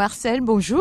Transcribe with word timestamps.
Marcel, 0.00 0.40
bonjour. 0.40 0.80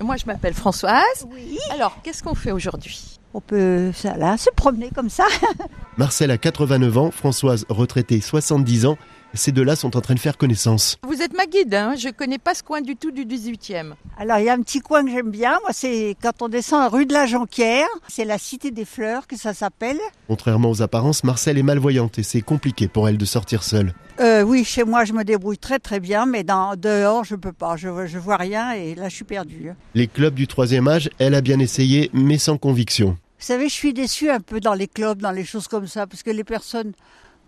Moi, 0.00 0.16
je 0.16 0.26
m'appelle 0.26 0.52
Françoise. 0.52 1.24
Oui. 1.32 1.56
Alors, 1.70 1.98
qu'est-ce 2.02 2.20
qu'on 2.20 2.34
fait 2.34 2.50
aujourd'hui? 2.50 3.20
On 3.32 3.40
peut 3.40 3.92
ça, 3.94 4.16
là, 4.16 4.36
se 4.36 4.50
promener 4.50 4.90
comme 4.92 5.08
ça. 5.08 5.24
Marcel 5.96 6.32
a 6.32 6.36
89 6.36 6.98
ans, 6.98 7.10
Françoise 7.12 7.64
retraitée 7.68 8.20
70 8.20 8.86
ans. 8.86 8.98
Ces 9.36 9.52
deux-là 9.52 9.76
sont 9.76 9.96
en 9.96 10.00
train 10.00 10.14
de 10.14 10.18
faire 10.18 10.36
connaissance. 10.36 10.98
Vous 11.06 11.22
êtes 11.22 11.36
ma 11.36 11.46
guide, 11.46 11.74
hein 11.74 11.94
je 11.96 12.08
connais 12.08 12.38
pas 12.38 12.54
ce 12.54 12.62
coin 12.62 12.80
du 12.80 12.96
tout 12.96 13.10
du 13.10 13.24
18e. 13.24 13.92
Alors, 14.18 14.38
il 14.38 14.46
y 14.46 14.48
a 14.48 14.54
un 14.54 14.62
petit 14.62 14.80
coin 14.80 15.04
que 15.04 15.10
j'aime 15.10 15.30
bien. 15.30 15.58
Moi, 15.62 15.70
c'est 15.72 16.16
quand 16.22 16.42
on 16.42 16.48
descend 16.48 16.92
rue 16.92 17.06
de 17.06 17.12
la 17.12 17.26
Jonquière. 17.26 17.86
C'est 18.08 18.24
la 18.24 18.38
Cité 18.38 18.70
des 18.70 18.84
Fleurs 18.84 19.26
que 19.26 19.36
ça 19.36 19.54
s'appelle. 19.54 19.98
Contrairement 20.28 20.70
aux 20.70 20.82
apparences, 20.82 21.24
Marcel 21.24 21.58
est 21.58 21.62
malvoyante 21.62 22.18
et 22.18 22.22
c'est 22.22 22.40
compliqué 22.40 22.88
pour 22.88 23.08
elle 23.08 23.18
de 23.18 23.24
sortir 23.24 23.62
seule. 23.62 23.94
Euh, 24.20 24.42
oui, 24.42 24.64
chez 24.64 24.84
moi, 24.84 25.04
je 25.04 25.12
me 25.12 25.24
débrouille 25.24 25.58
très 25.58 25.78
très 25.78 26.00
bien, 26.00 26.24
mais 26.24 26.42
dans, 26.42 26.74
dehors, 26.74 27.24
je 27.24 27.34
peux 27.34 27.52
pas. 27.52 27.76
Je, 27.76 28.06
je 28.06 28.18
vois 28.18 28.36
rien 28.36 28.72
et 28.72 28.94
là, 28.94 29.08
je 29.08 29.16
suis 29.16 29.24
perdue. 29.24 29.72
Les 29.94 30.06
clubs 30.06 30.34
du 30.34 30.46
troisième 30.46 30.88
âge, 30.88 31.10
elle 31.18 31.34
a 31.34 31.42
bien 31.42 31.58
essayé, 31.58 32.10
mais 32.14 32.38
sans 32.38 32.56
conviction. 32.56 33.18
Vous 33.38 33.44
savez, 33.44 33.68
je 33.68 33.74
suis 33.74 33.92
déçue 33.92 34.30
un 34.30 34.40
peu 34.40 34.60
dans 34.60 34.72
les 34.72 34.88
clubs, 34.88 35.20
dans 35.20 35.30
les 35.30 35.44
choses 35.44 35.68
comme 35.68 35.86
ça, 35.86 36.06
parce 36.06 36.22
que 36.22 36.30
les 36.30 36.44
personnes, 36.44 36.92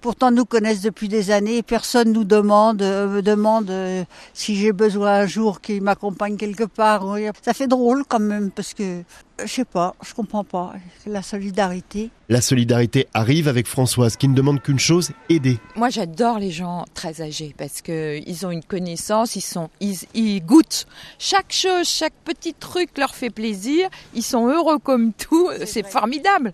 pourtant, 0.01 0.31
nous 0.31 0.45
connaissent 0.45 0.83
depuis 0.83 1.09
des 1.09 1.31
années. 1.31 1.63
Personne 1.63 2.13
nous 2.13 2.25
demande, 2.25 2.83
euh, 2.83 3.09
me 3.09 3.23
demande 3.23 3.71
euh, 3.71 4.05
si 4.33 4.57
j'ai 4.57 4.73
besoin 4.73 5.21
un 5.21 5.27
jour 5.27 5.61
qu'ils 5.61 5.83
m'accompagnent 5.83 6.37
quelque 6.37 6.65
part. 6.65 7.07
Oui, 7.07 7.27
Ça 7.43 7.55
fait 7.55 7.67
drôle 7.67 8.05
quand 8.07 8.21
même, 8.21 8.51
parce 8.51 8.75
que 8.75 8.83
euh, 8.83 9.03
je 9.45 9.53
sais 9.53 9.65
pas, 9.65 9.95
je 10.07 10.15
comprends 10.15 10.45
pas 10.45 10.75
la 11.07 11.23
solidarité. 11.23 12.11
La 12.29 12.41
solidarité 12.41 13.07
arrive 13.15 13.49
avec 13.49 13.67
Françoise 13.67 14.17
qui 14.17 14.29
ne 14.29 14.35
demande 14.35 14.63
qu'une 14.63 14.79
chose, 14.79 15.11
aider. 15.29 15.59
Moi, 15.77 15.91
j'adore 15.91 16.39
les 16.39 16.51
gens 16.51 16.85
très 16.95 17.21
âgés 17.23 17.55
parce 17.57 17.81
que 17.81 18.21
ils 18.27 18.47
ont 18.47 18.51
une 18.51 18.65
connaissance, 18.65 19.37
ils 19.37 19.41
sont, 19.41 19.71
ils, 19.81 19.99
ils 20.15 20.41
goûtent 20.41 20.87
chaque 21.19 21.53
chose, 21.53 21.89
chaque 21.89 22.15
petit 22.25 22.55
truc 22.55 22.97
leur 22.99 23.15
fait 23.15 23.31
plaisir. 23.31 23.89
Ils 24.15 24.23
sont 24.23 24.47
heureux 24.49 24.79
comme 24.79 25.13
tout. 25.13 25.51
C'est 25.65 25.87
formidable. 25.87 26.53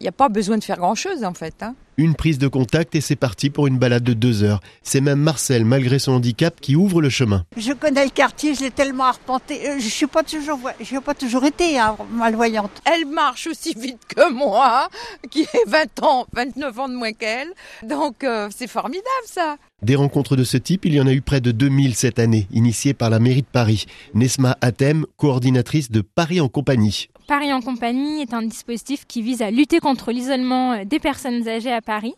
Il 0.00 0.04
n'y 0.04 0.08
a 0.08 0.12
pas 0.12 0.28
besoin 0.28 0.58
de 0.58 0.64
faire 0.64 0.78
grand 0.78 0.96
chose 0.96 1.22
en 1.22 1.34
fait. 1.34 1.62
Hein. 1.62 1.74
Une 1.98 2.14
prise 2.14 2.38
de 2.38 2.48
contact 2.48 2.94
et 2.94 3.00
c'est 3.02 3.16
parti 3.16 3.50
pour 3.50 3.66
une 3.66 3.78
balade 3.78 4.02
de 4.02 4.14
deux 4.14 4.42
heures. 4.42 4.60
C'est 4.82 5.00
même 5.02 5.20
Marcel, 5.20 5.64
malgré 5.64 5.98
son 5.98 6.12
handicap, 6.12 6.58
qui 6.60 6.74
ouvre 6.74 7.02
le 7.02 7.10
chemin. 7.10 7.44
Je 7.56 7.72
connais 7.72 8.04
le 8.04 8.10
quartier, 8.10 8.54
je 8.54 8.60
l'ai 8.60 8.70
tellement 8.70 9.04
arpenté. 9.04 9.68
Euh, 9.68 9.78
Je 9.78 9.88
suis 9.88 10.06
pas 10.06 10.22
toujours, 10.22 10.58
je 10.80 10.94
n'ai 10.94 11.00
pas 11.02 11.14
toujours 11.14 11.44
été 11.44 11.78
hein, 11.78 11.96
malvoyante. 12.10 12.70
Elle 12.84 13.06
marche 13.06 13.46
aussi 13.46 13.74
vite 13.78 14.00
que 14.08 14.32
moi, 14.32 14.88
qui 15.30 15.42
ai 15.42 15.68
20 15.68 16.02
ans, 16.02 16.26
29 16.32 16.78
ans 16.78 16.88
de 16.88 16.94
moins 16.94 17.12
qu'elle. 17.12 17.48
Donc 17.82 18.24
euh, 18.24 18.48
c'est 18.56 18.68
formidable 18.68 19.02
ça. 19.26 19.56
Des 19.82 19.96
rencontres 19.96 20.36
de 20.36 20.44
ce 20.44 20.56
type, 20.56 20.84
il 20.84 20.94
y 20.94 21.00
en 21.00 21.06
a 21.06 21.12
eu 21.12 21.20
près 21.20 21.40
de 21.40 21.50
2000 21.50 21.94
cette 21.96 22.18
année, 22.20 22.46
initiées 22.52 22.94
par 22.94 23.10
la 23.10 23.18
mairie 23.18 23.42
de 23.42 23.46
Paris. 23.46 23.84
Nesma 24.14 24.56
Atem, 24.60 25.04
coordinatrice 25.16 25.90
de 25.90 26.00
Paris 26.00 26.40
en 26.40 26.48
compagnie. 26.48 27.08
Paris 27.26 27.52
en 27.52 27.60
compagnie 27.60 28.22
est 28.22 28.32
un 28.34 28.42
dispositif 28.42 29.06
qui 29.06 29.22
vise 29.22 29.42
à 29.42 29.50
lutter 29.50 29.78
contre 29.80 30.12
l'isolement 30.12 30.84
des 30.84 30.98
personnes 30.98 31.48
âgées 31.48 31.72
à 31.72 31.80
Paris. 31.82 32.14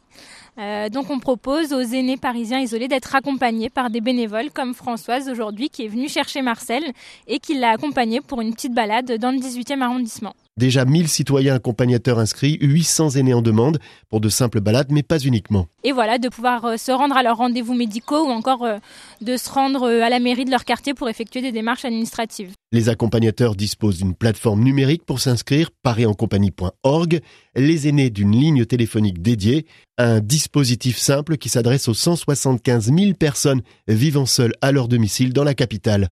Euh, 0.58 0.88
donc 0.88 1.10
on 1.10 1.18
propose 1.18 1.72
aux 1.72 1.80
aînés 1.80 2.16
parisiens 2.16 2.60
isolés 2.60 2.86
d'être 2.86 3.14
accompagnés 3.16 3.70
par 3.70 3.90
des 3.90 4.00
bénévoles 4.00 4.50
comme 4.52 4.72
Françoise 4.72 5.28
aujourd'hui 5.28 5.68
qui 5.68 5.84
est 5.84 5.88
venue 5.88 6.08
chercher 6.08 6.42
Marcel 6.42 6.84
et 7.26 7.40
qui 7.40 7.58
l'a 7.58 7.70
accompagné 7.70 8.20
pour 8.20 8.40
une 8.40 8.54
petite 8.54 8.74
balade 8.74 9.18
dans 9.18 9.32
le 9.32 9.38
18e 9.38 9.80
arrondissement. 9.80 10.34
Déjà 10.56 10.84
1000 10.84 11.08
citoyens 11.08 11.56
accompagnateurs 11.56 12.20
inscrits, 12.20 12.58
800 12.60 13.16
aînés 13.16 13.34
en 13.34 13.42
demande 13.42 13.80
pour 14.08 14.20
de 14.20 14.28
simples 14.28 14.60
balades, 14.60 14.92
mais 14.92 15.02
pas 15.02 15.18
uniquement. 15.18 15.66
Et 15.82 15.90
voilà, 15.90 16.18
de 16.18 16.28
pouvoir 16.28 16.64
euh, 16.64 16.76
se 16.76 16.92
rendre 16.92 17.16
à 17.16 17.24
leurs 17.24 17.38
rendez-vous 17.38 17.74
médicaux 17.74 18.24
ou 18.24 18.30
encore 18.30 18.64
euh, 18.64 18.78
de 19.20 19.36
se 19.36 19.50
rendre 19.50 19.88
à 19.88 20.08
la 20.08 20.20
mairie 20.20 20.44
de 20.44 20.52
leur 20.52 20.64
quartier 20.64 20.94
pour 20.94 21.08
effectuer 21.08 21.42
des 21.42 21.50
démarches 21.50 21.84
administratives. 21.84 22.52
Les 22.70 22.88
accompagnateurs 22.88 23.56
disposent 23.56 23.98
d'une 23.98 24.14
plateforme 24.14 24.62
numérique 24.62 25.04
pour 25.04 25.18
s'inscrire, 25.18 25.70
pariencompagnie.org, 25.82 27.20
les 27.56 27.88
aînés 27.88 28.10
d'une 28.10 28.32
ligne 28.32 28.64
téléphonique 28.64 29.22
dédiée, 29.22 29.66
un 29.98 30.20
dispositif 30.20 30.96
simple 30.98 31.36
qui 31.36 31.48
s'adresse 31.48 31.88
aux 31.88 31.94
175 31.94 32.92
000 32.92 33.14
personnes 33.14 33.62
vivant 33.88 34.26
seules 34.26 34.54
à 34.60 34.72
leur 34.72 34.88
domicile 34.88 35.32
dans 35.32 35.44
la 35.44 35.54
capitale. 35.54 36.08